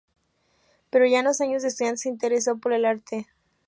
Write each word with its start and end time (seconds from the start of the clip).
Pero 0.89 1.05
ya 1.05 1.19
en 1.19 1.25
los 1.25 1.41
años 1.41 1.61
de 1.61 1.67
estudiante 1.67 1.97
se 2.01 2.09
interesó 2.09 2.57
por 2.57 2.73
el 2.73 2.85
arte. 2.85 3.27